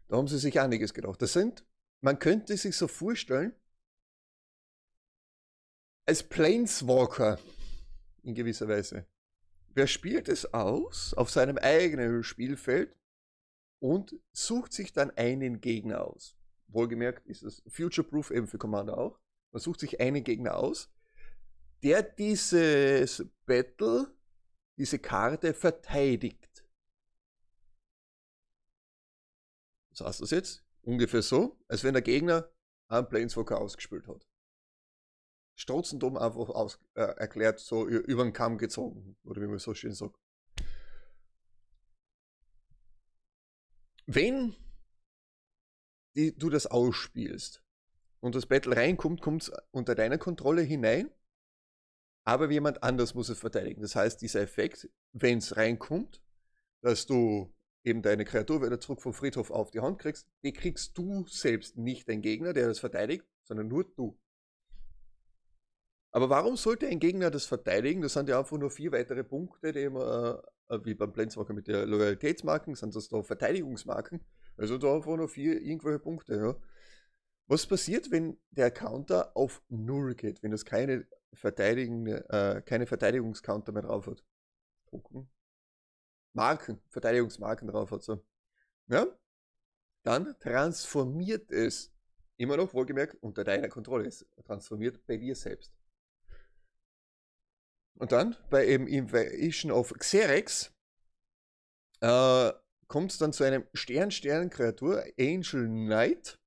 Da 0.08 0.16
haben 0.16 0.30
sie 0.30 0.40
sich 0.40 0.60
einiges 0.60 0.94
gedacht. 0.94 1.22
Das 1.22 1.34
sind, 1.34 1.66
man 2.02 2.18
könnte 2.18 2.56
sich 2.56 2.78
so 2.78 2.88
vorstellen, 2.88 3.54
als 6.06 6.24
Planeswalker 6.24 7.40
in 8.24 8.36
gewisser 8.36 8.70
Weise. 8.70 9.06
Wer 9.70 9.88
spielt 9.88 10.30
es 10.30 10.54
aus 10.54 11.14
auf 11.14 11.30
seinem 11.30 11.58
eigenen 11.58 12.24
Spielfeld 12.24 12.96
und 13.80 14.16
sucht 14.32 14.72
sich 14.72 14.94
dann 14.94 15.12
einen 15.12 15.60
Gegner 15.60 16.06
aus. 16.06 16.38
Wohlgemerkt 16.68 17.28
ist 17.28 17.44
es 17.44 17.62
future-proof 17.68 18.32
eben 18.32 18.48
für 18.48 18.58
Commander 18.58 18.98
auch. 18.98 19.20
Man 19.52 19.62
sucht 19.62 19.82
sich 19.82 20.00
einen 20.00 20.24
Gegner 20.24 20.56
aus, 20.56 20.90
der 21.84 22.04
dieses 22.04 23.26
Battle, 23.46 24.14
diese 24.78 25.00
Karte 25.00 25.54
verteidigt. 25.54 26.66
Was 29.92 30.02
heißt 30.02 30.22
das 30.22 30.32
jetzt? 30.32 30.64
Ungefähr 30.82 31.22
so, 31.22 31.58
als 31.68 31.84
wenn 31.84 31.94
der 31.94 32.02
Gegner 32.02 32.52
einen 32.88 33.08
Planeswalker 33.08 33.60
ausgespielt 33.60 34.08
hat. 34.08 34.28
Strotzentum 35.56 36.18
einfach 36.18 36.50
aus, 36.50 36.80
äh, 36.96 37.02
erklärt, 37.02 37.60
so 37.60 37.88
über 37.88 38.24
den 38.24 38.34
Kamm 38.34 38.58
gezogen, 38.58 39.16
oder 39.24 39.42
wie 39.42 39.48
man 39.48 39.58
so 39.58 39.74
schön 39.74 39.94
sagt. 39.94 40.20
Wenn 44.06 44.56
die, 46.16 46.36
du 46.38 46.50
das 46.50 46.68
ausspielst 46.68 47.64
und 48.20 48.36
das 48.36 48.46
Battle 48.46 48.76
reinkommt, 48.76 49.22
kommt 49.22 49.44
es 49.44 49.52
unter 49.72 49.96
deiner 49.96 50.18
Kontrolle 50.18 50.62
hinein, 50.62 51.10
aber 52.26 52.52
jemand 52.52 52.84
anders 52.84 53.14
muss 53.14 53.30
es 53.30 53.40
verteidigen. 53.40 53.82
Das 53.82 53.96
heißt, 53.96 54.22
dieser 54.22 54.42
Effekt, 54.42 54.90
wenn 55.14 55.38
es 55.38 55.56
reinkommt, 55.56 56.22
dass 56.82 57.06
du 57.06 57.54
eben 57.84 58.02
deine 58.02 58.26
Kreatur 58.26 58.64
wieder 58.64 58.80
zurück 58.80 59.02
vom 59.02 59.14
Friedhof 59.14 59.52
auf 59.52 59.72
die 59.72 59.80
Hand 59.80 60.00
kriegst, 60.00 60.28
die 60.44 60.52
kriegst 60.52 60.98
du 60.98 61.26
selbst, 61.28 61.78
nicht 61.78 62.10
dein 62.10 62.22
Gegner, 62.22 62.52
der 62.54 62.68
das 62.68 62.80
verteidigt, 62.80 63.26
sondern 63.44 63.68
nur 63.68 63.84
du. 63.96 64.20
Aber 66.12 66.30
warum 66.30 66.58
sollte 66.58 66.88
ein 66.88 67.00
Gegner 67.00 67.30
das 67.30 67.46
verteidigen? 67.46 68.02
Das 68.02 68.14
sind 68.14 68.28
ja 68.30 68.40
einfach 68.40 68.58
nur 68.58 68.72
vier 68.72 68.92
weitere 68.92 69.24
Punkte, 69.24 69.72
die 69.72 69.84
immer, 69.84 70.42
äh, 70.70 70.80
wie 70.84 70.96
beim 70.96 71.12
Planeswalker 71.12 71.54
mit 71.54 71.68
der 71.68 71.86
Loyalitätsmarken, 71.86 72.74
sind 72.74 72.96
das 72.96 73.10
da 73.10 73.22
Verteidigungsmarken. 73.22 74.22
Also 74.58 74.78
da 74.78 74.96
einfach 74.96 75.16
nur 75.18 75.28
vier 75.28 75.62
irgendwelche 75.62 76.00
Punkte. 76.00 76.36
Ja. 76.36 76.56
Was 77.48 77.68
passiert, 77.68 78.10
wenn 78.12 78.38
der 78.50 78.72
Counter 78.72 79.36
auf 79.36 79.62
Null 79.68 80.16
geht, 80.16 80.42
wenn 80.42 80.52
das 80.52 80.66
keine, 80.66 81.06
verteidigende, 81.36 82.28
äh, 82.30 82.62
keine 82.62 82.88
Verteidigungscounter 82.88 83.72
mehr 83.72 83.84
drauf 83.84 84.08
hat? 84.08 84.24
Gucken. 84.86 85.30
Marken, 86.34 86.82
Verteidigungsmarken 86.90 87.68
drauf 87.68 87.92
hat. 87.92 88.04
So. 88.04 88.26
Ja? 88.88 89.08
Dann 90.04 90.38
transformiert 90.40 91.52
es, 91.52 91.94
immer 92.38 92.58
noch 92.58 92.74
wohlgemerkt, 92.74 93.16
unter 93.22 93.44
deiner 93.44 93.70
Kontrolle, 93.70 94.08
es 94.08 94.26
transformiert 94.44 95.06
bei 95.08 95.18
dir 95.18 95.36
selbst. 95.36 95.74
Und 97.98 98.12
dann 98.12 98.36
bei 98.50 98.68
eben 98.68 98.88
Invasion 98.88 99.72
of 99.72 99.94
Xerex 99.94 100.74
äh, 102.02 102.52
kommt 102.88 103.12
es 103.12 103.18
dann 103.18 103.34
zu 103.34 103.44
einem 103.44 103.66
Stern-Stern-Kreatur, 103.74 105.06
Angel 105.18 105.68
Knight, 105.68 106.40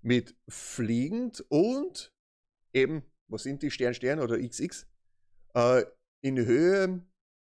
mit 0.00 0.36
Fliegend 0.48 1.44
und 1.48 2.14
eben, 2.72 3.02
was 3.28 3.42
sind 3.42 3.62
die 3.62 3.70
Stern-Stern 3.70 4.20
oder 4.20 4.38
XX? 4.38 4.86
Äh, 5.54 5.84
in 6.20 6.36
Höhe 6.36 7.04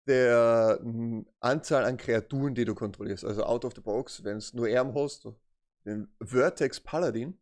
der 0.07 0.79
hm, 0.83 1.26
Anzahl 1.41 1.85
an 1.85 1.97
Kreaturen, 1.97 2.55
die 2.55 2.64
du 2.64 2.75
kontrollierst. 2.75 3.25
Also 3.25 3.45
out 3.45 3.64
of 3.64 3.75
the 3.75 3.81
box, 3.81 4.25
wenn 4.25 4.37
es 4.38 4.52
nur 4.52 4.69
Erm 4.69 4.95
hast, 4.95 5.29
den 5.85 6.09
Vertex 6.21 6.81
Paladin, 6.81 7.38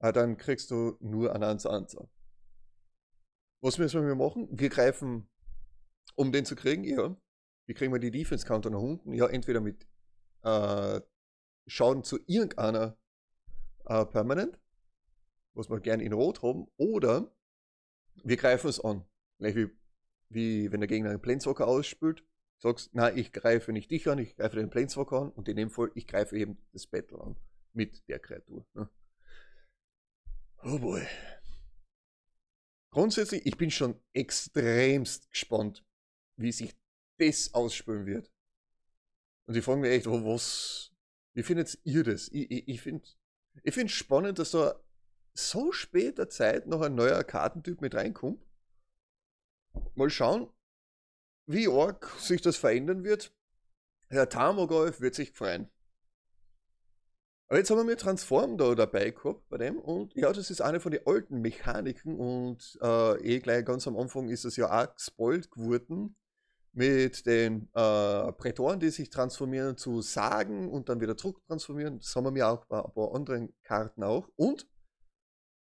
äh, 0.00 0.12
dann 0.12 0.36
kriegst 0.36 0.70
du 0.70 0.96
nur 1.00 1.34
eine 1.34 1.46
Anzahl. 1.46 2.08
Was 3.60 3.78
müssen 3.78 4.06
wir 4.06 4.14
machen? 4.14 4.48
Wir 4.52 4.68
greifen, 4.68 5.28
um 6.14 6.32
den 6.32 6.44
zu 6.44 6.54
kriegen, 6.54 6.84
ja. 6.84 7.16
Wie 7.66 7.74
kriegen 7.74 7.92
wir 7.92 8.00
die 8.00 8.10
Defense-Counter 8.10 8.70
nach 8.70 8.80
unten? 8.80 9.12
Ja, 9.12 9.26
entweder 9.26 9.60
mit 9.60 9.86
äh, 10.42 11.00
Schaden 11.66 12.02
zu 12.02 12.18
irgendeiner 12.26 12.96
äh, 13.84 14.06
Permanent, 14.06 14.58
was 15.58 15.68
wir 15.68 15.80
gerne 15.80 16.04
in 16.04 16.12
Rot 16.12 16.42
haben, 16.42 16.68
oder 16.76 17.34
wir 18.24 18.36
greifen 18.36 18.68
es 18.68 18.80
an. 18.80 19.04
Gleich 19.38 19.56
wie, 19.56 19.70
wie 20.28 20.72
wenn 20.72 20.80
der 20.80 20.88
Gegner 20.88 21.10
einen 21.10 21.20
Planeswalker 21.20 21.66
ausspült, 21.66 22.24
sagst, 22.58 22.90
na, 22.92 23.14
ich 23.14 23.32
greife 23.32 23.72
nicht 23.72 23.90
dich 23.90 24.08
an, 24.08 24.18
ich 24.18 24.36
greife 24.36 24.56
den 24.56 24.70
Planeswalker 24.70 25.22
an 25.22 25.30
und 25.30 25.48
in 25.48 25.56
dem 25.56 25.70
Fall, 25.70 25.90
ich 25.94 26.06
greife 26.06 26.36
eben 26.36 26.58
das 26.72 26.86
Battle 26.86 27.20
an 27.20 27.36
mit 27.72 28.08
der 28.08 28.18
Kreatur. 28.18 28.66
Ne? 28.74 28.88
Oh 30.62 30.78
boy. 30.78 31.06
Grundsätzlich, 32.90 33.44
ich 33.46 33.56
bin 33.56 33.70
schon 33.70 34.00
extremst 34.12 35.30
gespannt, 35.30 35.84
wie 36.36 36.52
sich 36.52 36.74
das 37.18 37.52
ausspülen 37.54 38.06
wird. 38.06 38.32
Und 39.46 39.56
ich 39.56 39.64
frage 39.64 39.80
mich 39.80 39.90
echt, 39.90 40.06
was, 40.06 40.92
wie 41.34 41.42
findet 41.42 41.78
ihr 41.84 42.04
das? 42.04 42.28
Ich, 42.28 42.50
ich, 42.50 42.68
ich 42.68 42.80
finde 42.80 43.08
ich 43.62 43.74
find 43.74 43.90
spannend, 43.90 44.38
dass 44.38 44.52
da 44.52 44.80
so 45.38 45.72
später 45.72 46.28
Zeit 46.28 46.66
noch 46.66 46.80
ein 46.80 46.94
neuer 46.94 47.22
Kartentyp 47.22 47.80
mit 47.80 47.94
reinkommt. 47.94 48.44
Mal 49.94 50.10
schauen, 50.10 50.48
wie 51.46 51.68
arg 51.68 52.10
sich 52.18 52.42
das 52.42 52.56
verändern 52.56 53.04
wird. 53.04 53.32
Herr 54.08 54.28
Tamogolf 54.28 55.00
wird 55.00 55.14
sich 55.14 55.32
freuen. 55.32 55.70
Aber 57.48 57.58
jetzt 57.58 57.70
haben 57.70 57.88
wir 57.88 57.96
Transform 57.96 58.58
da 58.58 58.74
dabei 58.74 59.10
gehabt 59.10 59.48
bei 59.48 59.56
dem 59.56 59.78
und 59.78 60.14
ja, 60.14 60.32
das 60.32 60.50
ist 60.50 60.60
eine 60.60 60.80
von 60.80 60.92
den 60.92 61.06
alten 61.06 61.40
Mechaniken 61.40 62.18
und 62.18 62.78
äh, 62.82 63.22
eh 63.22 63.38
gleich 63.38 63.64
ganz 63.64 63.86
am 63.86 63.96
Anfang 63.96 64.28
ist 64.28 64.44
es 64.44 64.56
ja 64.56 64.66
auch 64.66 64.94
gespoilt 64.94 65.50
geworden 65.50 66.16
mit 66.72 67.24
den 67.24 67.70
äh, 67.72 68.32
Prätoren, 68.32 68.80
die 68.80 68.90
sich 68.90 69.08
transformieren 69.08 69.78
zu 69.78 70.02
Sagen 70.02 70.70
und 70.70 70.90
dann 70.90 71.00
wieder 71.00 71.16
zurück 71.16 71.40
transformieren. 71.46 72.00
Das 72.00 72.14
haben 72.14 72.34
wir 72.34 72.48
auch 72.48 72.66
bei 72.66 72.84
ein 72.84 72.92
paar 72.92 73.14
anderen 73.14 73.54
Karten 73.62 74.02
auch. 74.02 74.28
Und 74.36 74.66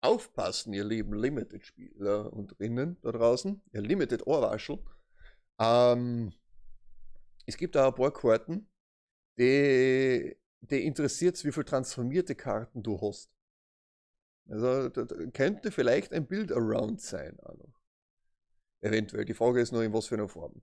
aufpassen, 0.04 0.74
ihr 0.74 0.84
lieben 0.84 1.14
Limited-Spieler 1.14 2.32
und 2.34 2.60
Rinnen 2.60 2.98
da 3.02 3.12
draußen, 3.12 3.62
ihr 3.72 3.82
Limited-Ohrwaschel. 3.82 4.80
Ähm, 5.60 6.34
es 7.46 7.58
gibt 7.58 7.76
da 7.76 7.88
ein 7.88 7.96
paar 7.96 8.12
Karten, 8.12 8.68
die 9.38 10.36
die 10.70 10.86
interessiert 10.86 11.36
es, 11.36 11.44
wie 11.44 11.52
viele 11.52 11.66
transformierte 11.66 12.36
Karten 12.36 12.84
du 12.84 13.00
hast. 13.02 13.30
Also 14.50 14.90
könnte 15.34 15.72
vielleicht 15.72 16.14
ein 16.14 16.26
Build-Around 16.26 17.02
sein. 17.02 17.38
Also. 17.42 17.72
Eventuell. 18.82 19.26
Die 19.26 19.34
Frage 19.34 19.62
ist 19.62 19.72
nur, 19.72 19.84
in 19.84 19.94
was 19.94 20.08
für 20.08 20.16
einer 20.16 20.28
Form. 20.30 20.62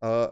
Äh, 0.00 0.28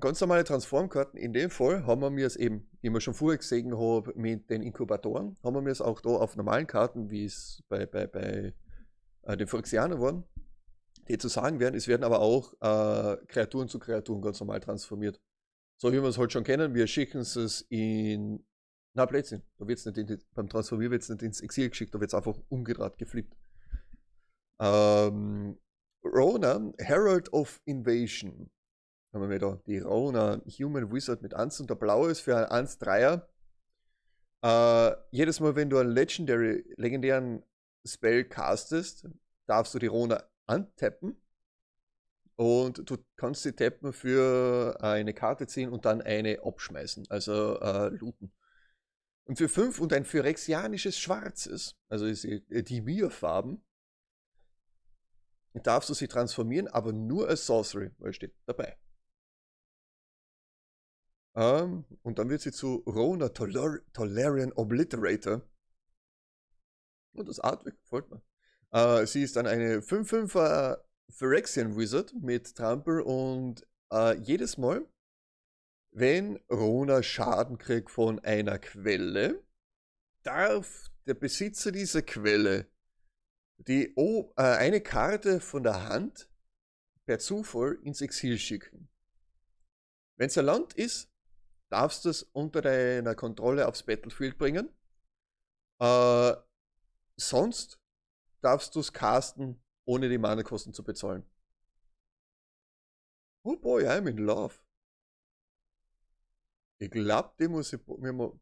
ganz 0.00 0.20
normale 0.20 0.44
Transformkarten, 0.44 1.18
in 1.18 1.32
dem 1.32 1.50
Fall 1.50 1.86
haben 1.86 2.16
wir 2.16 2.26
es 2.26 2.36
eben, 2.36 2.68
wie 2.80 2.90
wir 2.90 3.00
schon 3.00 3.14
vorher 3.14 3.38
gesehen 3.38 3.76
haben, 3.76 4.12
mit 4.14 4.50
den 4.50 4.62
Inkubatoren, 4.62 5.36
haben 5.42 5.64
wir 5.64 5.72
es 5.72 5.80
auch 5.80 6.00
da 6.00 6.10
auf 6.10 6.36
normalen 6.36 6.66
Karten, 6.66 7.10
wie 7.10 7.24
es 7.24 7.62
bei, 7.68 7.86
bei, 7.86 8.06
bei 8.06 8.54
äh, 9.22 9.36
den 9.36 9.46
Phyrexianern 9.46 10.00
waren, 10.00 10.24
die 11.08 11.18
zu 11.18 11.28
sagen 11.28 11.60
werden. 11.60 11.74
Es 11.74 11.88
werden 11.88 12.04
aber 12.04 12.20
auch 12.20 12.52
äh, 12.60 13.16
Kreaturen 13.26 13.68
zu 13.68 13.78
Kreaturen 13.78 14.22
ganz 14.22 14.40
normal 14.40 14.60
transformiert. 14.60 15.20
So 15.78 15.92
wie 15.92 16.02
wir 16.02 16.08
es 16.08 16.18
halt 16.18 16.32
schon 16.32 16.44
kennen, 16.44 16.74
wir 16.74 16.86
schicken 16.86 17.20
es 17.20 17.66
in. 17.68 18.44
Na, 18.92 19.06
Blödsinn. 19.06 19.42
Da 19.56 19.66
wird's 19.68 19.86
nicht 19.86 19.98
in, 19.98 20.18
beim 20.34 20.48
Transformieren 20.48 20.92
wird 20.92 21.02
es 21.02 21.08
nicht 21.08 21.22
ins 21.22 21.40
Exil 21.40 21.70
geschickt, 21.70 21.94
da 21.94 22.00
wird 22.00 22.10
es 22.10 22.14
einfach 22.14 22.36
umgedreht, 22.48 22.98
geflippt. 22.98 23.34
Ähm, 24.60 25.58
Ronan, 26.04 26.74
Herald 26.78 27.32
of 27.32 27.60
Invasion. 27.64 28.50
Haben 29.12 29.28
wir 29.28 29.38
da 29.38 29.60
die 29.66 29.78
Rona 29.78 30.40
Human 30.58 30.92
Wizard 30.92 31.22
mit 31.22 31.34
1 31.34 31.60
und 31.60 31.70
der 31.70 31.74
blaue 31.74 32.10
ist 32.10 32.20
für 32.20 32.50
ein 32.50 32.66
1-3er. 32.66 33.26
Äh, 34.42 34.96
jedes 35.10 35.40
Mal, 35.40 35.56
wenn 35.56 35.70
du 35.70 35.78
einen 35.78 35.90
Legendary, 35.90 36.64
legendären 36.76 37.42
Spell 37.84 38.24
castest, 38.24 39.08
darfst 39.46 39.74
du 39.74 39.78
die 39.78 39.86
Rona 39.86 40.22
antappen. 40.46 41.20
Und 42.36 42.88
du 42.88 42.96
kannst 43.16 43.42
sie 43.42 43.52
tappen 43.52 43.92
für 43.92 44.78
eine 44.80 45.12
Karte 45.12 45.46
ziehen 45.46 45.70
und 45.70 45.84
dann 45.84 46.00
eine 46.00 46.42
abschmeißen, 46.42 47.06
also 47.10 47.60
äh, 47.60 47.88
looten. 47.88 48.32
Und 49.24 49.36
für 49.36 49.48
5 49.48 49.78
und 49.78 49.92
ein 49.92 50.06
phyrexianisches 50.06 50.98
Schwarzes, 50.98 51.76
also 51.90 52.06
die 52.06 52.80
Mir-Farben, 52.80 53.62
darfst 55.52 55.90
du 55.90 55.94
sie 55.94 56.08
transformieren, 56.08 56.68
aber 56.68 56.92
nur 56.92 57.28
als 57.28 57.44
Sorcery, 57.46 57.90
weil 57.98 58.14
steht 58.14 58.34
dabei. 58.46 58.78
Ähm, 61.34 61.84
und 62.02 62.18
dann 62.18 62.28
wird 62.28 62.40
sie 62.40 62.52
zu 62.52 62.76
Rona 62.86 63.28
Toler 63.28 63.80
Tolarian 63.92 64.52
Obliterator. 64.52 65.42
Und 67.12 67.28
das 67.28 67.40
Artwork 67.40 67.80
gefällt 67.80 68.10
mir. 68.10 68.22
Äh, 68.72 69.06
sie 69.06 69.22
ist 69.22 69.36
dann 69.36 69.46
eine 69.46 69.80
5-5er 69.80 70.82
Phyrexian 71.10 71.76
Wizard 71.76 72.14
mit 72.20 72.54
Trample 72.54 73.02
und 73.04 73.66
äh, 73.92 74.16
jedes 74.18 74.58
Mal, 74.58 74.86
wenn 75.92 76.36
Rona 76.50 77.02
Schaden 77.02 77.58
kriegt 77.58 77.90
von 77.90 78.20
einer 78.20 78.58
Quelle, 78.58 79.42
darf 80.22 80.90
der 81.06 81.14
Besitzer 81.14 81.72
dieser 81.72 82.02
Quelle 82.02 82.66
die 83.66 83.92
oh, 83.96 84.32
äh, 84.36 84.42
eine 84.42 84.80
Karte 84.80 85.40
von 85.40 85.62
der 85.62 85.88
Hand 85.88 86.30
per 87.06 87.18
Zufall 87.18 87.78
ins 87.82 88.00
Exil 88.00 88.38
schicken. 88.38 88.88
Wenn 90.16 90.28
es 90.28 90.38
ein 90.38 90.46
Land 90.46 90.74
ist, 90.74 91.10
darfst 91.70 92.04
es 92.06 92.22
unter 92.22 92.60
deiner 92.60 93.14
Kontrolle 93.14 93.66
aufs 93.66 93.84
Battlefield 93.84 94.36
bringen. 94.36 94.68
Äh, 95.80 96.34
sonst 97.16 97.80
darfst 98.42 98.74
du 98.74 98.80
es 98.80 98.92
casten, 98.92 99.62
ohne 99.84 100.08
die 100.08 100.18
Mana-Kosten 100.18 100.74
zu 100.74 100.84
bezahlen. 100.84 101.24
Oh 103.42 103.56
boy, 103.56 103.86
I'm 103.86 104.08
in 104.08 104.18
love. 104.18 104.54
Ich 106.78 106.90
glaube, 106.90 107.32
die 107.38 107.48
muss 107.48 107.72
ich, 107.72 107.80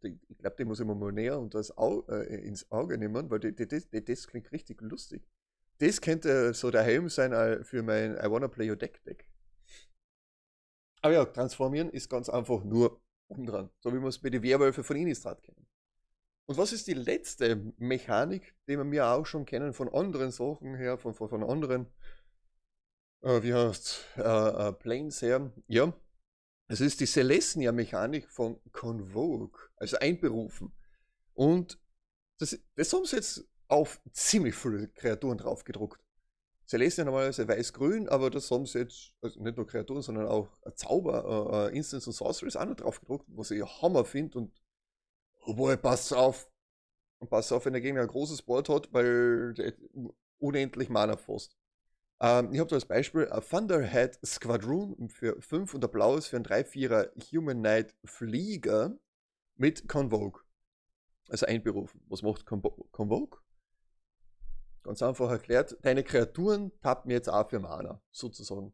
ich, 0.02 0.38
glaub, 0.38 0.56
die 0.56 0.64
muss 0.64 0.80
ich 0.80 0.86
mir 0.86 0.94
mal 0.94 1.12
näher 1.12 1.38
und 1.38 1.54
das 1.54 1.76
Au, 1.76 2.06
äh, 2.08 2.46
ins 2.46 2.70
Auge 2.70 2.96
nehmen, 2.96 3.28
weil 3.30 3.40
die, 3.40 3.54
die, 3.54 3.66
die, 3.66 4.04
das 4.04 4.26
klingt 4.28 4.52
richtig 4.52 4.80
lustig. 4.80 5.28
Das 5.78 6.00
könnte 6.00 6.54
so 6.54 6.70
der 6.70 6.82
Helm 6.82 7.08
sein 7.08 7.32
äh, 7.32 7.64
für 7.64 7.82
mein 7.82 8.14
I 8.14 8.30
Wanna 8.30 8.48
Play 8.48 8.70
Your 8.70 8.76
Deck 8.76 9.02
Deck. 9.04 9.28
Aber 11.02 11.14
ja, 11.14 11.24
transformieren 11.24 11.90
ist 11.90 12.08
ganz 12.08 12.28
einfach 12.28 12.64
nur 12.64 13.00
umdran, 13.28 13.70
so 13.80 13.92
wie 13.92 14.00
wir 14.00 14.08
es 14.08 14.18
bei 14.18 14.30
den 14.30 14.42
Werwölfe 14.42 14.82
von 14.82 14.96
Innistrad 14.96 15.42
kennen. 15.42 15.66
Und 16.46 16.56
was 16.56 16.72
ist 16.72 16.86
die 16.86 16.94
letzte 16.94 17.56
Mechanik, 17.76 18.54
die 18.66 18.78
wir 18.78 19.06
auch 19.06 19.26
schon 19.26 19.44
kennen 19.44 19.74
von 19.74 19.92
anderen 19.92 20.30
Sachen 20.30 20.74
her, 20.74 20.96
von, 20.96 21.14
von, 21.14 21.28
von 21.28 21.44
anderen, 21.44 21.86
äh, 23.20 23.42
wie 23.42 23.52
heißt 23.52 24.04
äh, 24.16 24.68
äh, 24.68 24.72
Planes 24.72 25.20
her? 25.20 25.52
Ja, 25.66 25.92
es 26.68 26.80
ist 26.80 27.00
die 27.00 27.06
Celestia-Mechanik 27.06 28.30
von 28.30 28.60
Convoke, 28.72 29.70
also 29.76 29.98
einberufen. 29.98 30.72
Und 31.34 31.78
das, 32.38 32.58
das 32.76 32.92
haben 32.92 33.04
sie 33.04 33.16
jetzt 33.16 33.46
auf 33.68 34.00
ziemlich 34.12 34.54
viele 34.54 34.88
Kreaturen 34.88 35.38
drauf 35.38 35.64
Celestia 36.68 37.04
normalerweise 37.04 37.48
weiß-grün, 37.48 38.08
aber 38.08 38.30
das 38.30 38.50
haben 38.50 38.66
sie 38.66 38.80
jetzt, 38.80 39.14
also 39.22 39.42
nicht 39.42 39.56
nur 39.56 39.66
Kreaturen, 39.66 40.02
sondern 40.02 40.26
auch 40.28 40.48
Zauber, 40.74 41.70
äh, 41.72 41.76
Instance 41.76 42.06
und 42.08 42.12
Sorceries 42.14 42.56
auch 42.56 42.66
noch 42.66 42.76
drauf 42.76 43.00
gedruckt, 43.00 43.26
was 43.28 43.50
ich 43.50 43.62
Hammer 43.82 44.04
finde 44.04 44.38
und 44.38 44.52
Obwohl, 45.46 45.76
passt 45.78 46.12
auf. 46.14 46.50
Und 47.20 47.30
pass 47.30 47.52
auf, 47.52 47.64
wenn 47.66 47.72
der 47.72 47.82
Gegner 47.82 48.02
ein 48.02 48.08
großes 48.08 48.42
Board 48.42 48.68
hat, 48.68 48.92
weil 48.92 49.54
der 49.54 49.74
unendlich 50.38 50.88
Mana 50.88 51.16
fast. 51.16 51.56
Ähm, 52.20 52.52
ich 52.52 52.60
habe 52.60 52.68
da 52.70 52.76
als 52.76 52.86
Beispiel 52.86 53.28
ein 53.30 53.42
Thunderhead 53.42 54.18
Squadron 54.24 55.08
für 55.08 55.40
5 55.40 55.74
und 55.74 55.80
der 55.82 55.88
Blau 55.88 56.16
ist 56.16 56.28
für 56.28 56.36
ein 56.36 56.44
3-4er 56.44 57.10
Human 57.32 57.58
Knight 57.58 57.94
Flieger 58.04 58.96
mit 59.56 59.88
Convoke. 59.88 60.42
Also 61.28 61.46
einberufen. 61.46 62.00
Was 62.08 62.22
macht 62.22 62.46
Convoke? 62.46 63.38
Ganz 64.88 65.02
einfach 65.02 65.28
erklärt, 65.28 65.76
deine 65.82 66.02
Kreaturen 66.02 66.72
tappen 66.80 67.10
jetzt 67.10 67.28
auch 67.28 67.46
für 67.50 67.60
Mana, 67.60 68.00
sozusagen. 68.10 68.72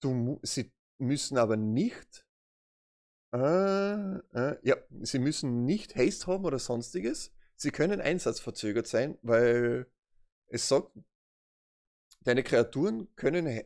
Du, 0.00 0.40
sie 0.42 0.72
müssen 0.98 1.38
aber 1.38 1.56
nicht 1.56 2.26
äh, 3.32 4.16
äh, 4.34 4.58
ja, 4.62 4.76
sie 5.02 5.20
müssen 5.20 5.64
nicht 5.64 5.94
Haste 5.94 6.26
haben 6.26 6.44
oder 6.44 6.58
sonstiges. 6.58 7.32
Sie 7.54 7.70
können 7.70 8.00
einsatzverzögert 8.00 8.88
sein, 8.88 9.18
weil 9.22 9.86
es 10.48 10.66
sagt, 10.66 10.90
deine 12.22 12.42
Kreaturen 12.42 13.14
können 13.14 13.46
äh, 13.46 13.64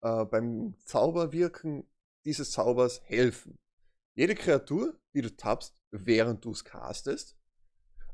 beim 0.00 0.76
Zauberwirken 0.84 1.88
dieses 2.26 2.50
Zaubers 2.50 3.00
helfen. 3.04 3.58
Jede 4.14 4.34
Kreatur, 4.34 5.00
die 5.14 5.22
du 5.22 5.34
tappst, 5.34 5.74
während 5.90 6.44
du 6.44 6.50
es 6.50 6.62
castest, 6.62 7.38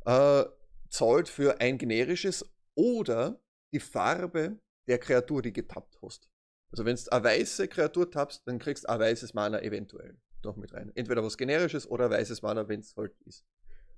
äh, 0.04 0.44
zahlt 0.88 1.28
für 1.28 1.60
ein 1.60 1.78
generisches 1.78 2.44
oder 2.74 3.40
die 3.72 3.80
Farbe 3.80 4.58
der 4.86 4.98
Kreatur, 4.98 5.42
die 5.42 5.52
getappt 5.52 5.98
hast. 6.02 6.28
Also 6.70 6.84
wenn 6.84 6.96
du 6.96 7.12
eine 7.12 7.24
weiße 7.24 7.68
Kreatur 7.68 8.10
tappst, 8.10 8.46
dann 8.46 8.58
kriegst 8.58 8.84
du 8.84 8.88
ein 8.88 9.00
weißes 9.00 9.34
Mana 9.34 9.60
eventuell 9.62 10.18
noch 10.44 10.56
mit 10.56 10.72
rein. 10.74 10.92
Entweder 10.94 11.22
was 11.22 11.36
generisches 11.36 11.88
oder 11.88 12.10
weißes 12.10 12.42
Mana, 12.42 12.68
wenn 12.68 12.80
es 12.80 12.96
halt 12.96 13.14
ist. 13.24 13.44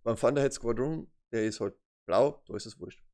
Beim 0.03 0.17
Thunderhead 0.17 0.53
Squadron, 0.53 1.11
der 1.33 1.45
ist 1.45 1.61
halt 1.61 1.75
blau, 2.07 2.43
da 2.47 2.57
ist 2.57 2.67
es 2.67 2.79
wurscht. 2.79 3.05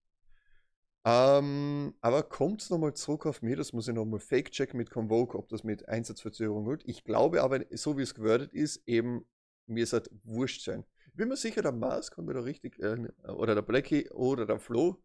Ähm, 1.04 1.94
aber 2.00 2.24
kommt 2.24 2.62
es 2.62 2.70
nochmal 2.70 2.94
zurück 2.94 3.26
auf 3.26 3.40
mir, 3.40 3.54
das 3.56 3.72
muss 3.72 3.86
ich 3.86 3.94
nochmal 3.94 4.18
fake 4.18 4.50
checken 4.50 4.76
mit 4.76 4.90
Convoke, 4.90 5.38
ob 5.38 5.48
das 5.48 5.62
mit 5.62 5.88
Einsatzverzögerung 5.88 6.66
wird. 6.66 6.82
Ich 6.84 7.04
glaube 7.04 7.42
aber, 7.42 7.60
so 7.70 7.96
wie 7.96 8.02
es 8.02 8.14
gewordet 8.14 8.52
ist, 8.52 8.82
eben, 8.86 9.24
mir 9.66 9.84
ist 9.84 9.92
halt 9.92 10.10
wurscht 10.24 10.64
sein. 10.64 10.84
Bin 11.16 11.28
mir 11.28 11.36
sicher, 11.36 11.62
der 11.62 11.72
Mars 11.72 12.10
kann 12.10 12.26
mir 12.26 12.34
da 12.34 12.40
richtig, 12.40 12.78
äh, 12.78 13.08
oder 13.28 13.54
der 13.54 13.62
Blackie 13.62 14.10
oder 14.10 14.44
der 14.46 14.58
Flo, 14.58 15.02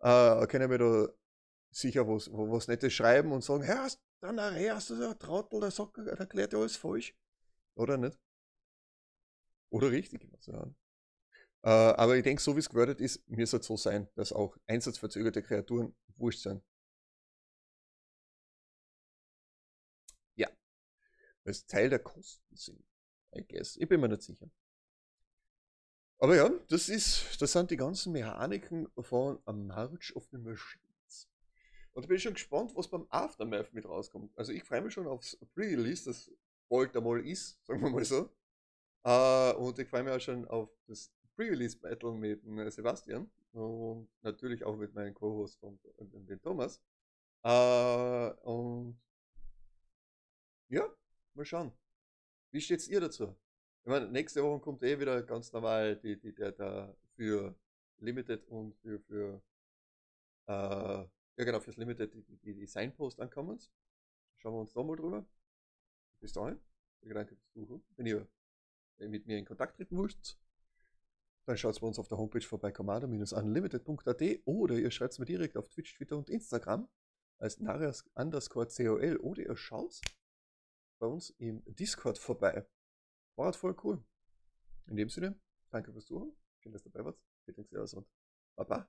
äh, 0.00 0.46
können 0.46 0.70
mir 0.70 0.78
da 0.78 1.08
sicher 1.70 2.08
was, 2.08 2.30
was 2.32 2.68
Nettes 2.68 2.92
schreiben 2.94 3.32
und 3.32 3.44
sagen, 3.44 3.62
hey, 3.62 3.90
dann 4.20 4.40
hast 4.40 4.90
du 4.90 4.96
so 4.96 5.08
ein 5.08 5.18
Trottel, 5.18 5.60
der, 5.60 5.70
sagt, 5.70 5.98
der 5.98 6.18
erklärt 6.18 6.52
ja 6.52 6.58
alles 6.58 6.76
falsch. 6.76 7.14
Oder 7.74 7.96
nicht? 7.98 8.18
Oder 9.70 9.90
richtig, 9.90 10.24
ich 10.24 10.30
muss 10.30 10.44
sagen. 10.44 10.76
Äh, 11.62 11.68
aber 11.70 12.16
ich 12.16 12.22
denke, 12.24 12.42
so 12.42 12.56
wie 12.56 12.60
es 12.60 12.68
gewordet 12.68 13.00
ist, 13.00 13.28
mir 13.28 13.46
soll 13.46 13.60
es 13.60 13.66
so 13.66 13.76
sein, 13.76 14.08
dass 14.14 14.32
auch 14.32 14.56
einsatzverzögerte 14.66 15.42
Kreaturen 15.42 15.94
wurscht 16.16 16.40
sind. 16.42 16.62
Ja. 20.36 20.48
Weil 21.44 21.52
es 21.52 21.66
Teil 21.66 21.90
der 21.90 22.00
Kosten 22.00 22.56
sind. 22.56 22.82
I 23.34 23.44
guess. 23.46 23.76
Ich 23.76 23.88
bin 23.88 24.00
mir 24.00 24.08
nicht 24.08 24.22
sicher. 24.22 24.50
Aber 26.22 26.36
ja, 26.36 26.50
das 26.68 26.90
ist, 26.90 27.40
das 27.40 27.52
sind 27.52 27.70
die 27.70 27.78
ganzen 27.78 28.12
Mechaniken 28.12 28.86
von 28.98 29.40
A 29.46 29.52
March 29.52 30.14
of 30.14 30.28
the 30.30 30.36
Machines. 30.36 31.26
Und 31.92 32.02
ich 32.02 32.08
bin 32.08 32.18
schon 32.18 32.34
gespannt, 32.34 32.72
was 32.76 32.88
beim 32.88 33.06
Aftermath 33.08 33.72
mit 33.72 33.86
rauskommt. 33.86 34.30
Also 34.36 34.52
ich 34.52 34.62
freue 34.62 34.82
mich 34.82 34.92
schon 34.92 35.06
aufs 35.06 35.38
Pre-Release, 35.54 36.04
das 36.04 36.30
bald 36.68 36.94
einmal 36.94 37.26
ist, 37.26 37.58
sagen 37.66 37.80
wir 37.82 37.90
mal 37.90 38.04
so. 38.04 38.28
Uh, 39.02 39.56
und 39.64 39.78
ich 39.78 39.88
freue 39.88 40.02
mich 40.02 40.12
auch 40.12 40.20
schon 40.20 40.46
auf 40.46 40.68
das 40.86 41.10
Pre-Release-Battle 41.36 42.12
mit 42.12 42.44
äh, 42.46 42.70
Sebastian 42.70 43.30
und 43.52 44.10
natürlich 44.20 44.62
auch 44.62 44.76
mit 44.76 44.94
meinem 44.94 45.14
Co-Host 45.14 45.58
den 45.62 46.42
Thomas. 46.42 46.82
Uh, 47.42 48.30
und 48.42 49.00
ja, 50.68 50.86
mal 51.32 51.46
schauen. 51.46 51.72
Wie 52.50 52.60
steht's 52.60 52.88
ihr 52.88 53.00
dazu? 53.00 53.34
Ich 53.82 53.88
meine, 53.88 54.08
nächste 54.08 54.42
Woche 54.42 54.60
kommt 54.60 54.82
eh 54.82 54.98
wieder 54.98 55.22
ganz 55.22 55.52
normal 55.52 55.96
die, 55.96 56.18
die, 56.20 56.34
der, 56.34 56.52
der 56.52 56.96
für 57.16 57.54
Limited 57.98 58.46
und 58.48 58.74
für, 58.76 59.00
für 59.00 59.42
uh, 60.48 61.08
ja 61.36 61.44
genau, 61.44 61.60
fürs 61.60 61.76
Limited 61.76 62.12
die, 62.14 62.22
die, 62.22 62.54
die 62.54 62.66
Signpost 62.66 63.20
ankommen. 63.20 63.58
Schauen 64.36 64.54
wir 64.54 64.60
uns 64.60 64.72
da 64.72 64.82
mal 64.82 64.96
drüber. 64.96 65.24
Bis 66.20 66.32
dahin, 66.32 66.60
Gedanke 67.02 67.34
des 67.34 67.46
Buches. 67.54 67.80
Wenn 67.96 68.06
ihr 68.06 68.28
mit 68.98 69.26
mir 69.26 69.38
in 69.38 69.46
Kontakt 69.46 69.76
treten 69.76 69.96
wollt, 69.96 70.38
dann 71.46 71.56
schaut 71.56 71.80
bei 71.80 71.86
uns 71.86 71.98
auf 71.98 72.08
der 72.08 72.18
Homepage 72.18 72.42
vorbei, 72.42 72.70
commander-unlimited.at 72.70 74.22
oder 74.44 74.74
ihr 74.76 74.90
schreibt 74.90 75.18
mir 75.18 75.24
direkt 75.24 75.56
auf 75.56 75.68
Twitch, 75.68 75.96
Twitter 75.96 76.18
und 76.18 76.28
Instagram 76.28 76.88
als 77.38 77.58
Narias 77.60 78.04
underscore 78.14 78.66
COL 78.66 79.16
oder 79.16 79.42
ihr 79.42 79.56
schaut 79.56 80.00
bei 80.98 81.06
uns 81.06 81.30
im 81.38 81.62
Discord 81.64 82.18
vorbei. 82.18 82.66
War 83.36 83.46
halt 83.46 83.56
voll 83.56 83.76
cool. 83.84 84.02
In 84.86 84.96
dem 84.96 85.08
Sinne, 85.08 85.38
danke 85.70 85.92
fürs 85.92 86.06
Zuhören. 86.06 86.32
Schön, 86.58 86.72
dass 86.72 86.84
ihr 86.84 86.90
dabei 86.90 87.06
wart. 87.06 87.18
Vielen 87.44 87.56
Dank 87.56 87.72
und 87.94 88.06
Baba. 88.56 88.88